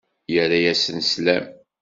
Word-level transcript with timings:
Yerra-asen 0.33 0.99
slam. 1.11 1.45